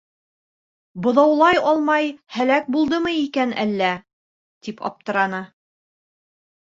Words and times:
Быҙаулай 1.07 1.59
алмай 1.73 2.09
һәләк 2.37 2.71
булдымы 2.77 3.13
икән 3.19 3.55
әллә?- 3.67 3.93
тип 4.69 4.83
аптыраны. 4.91 5.43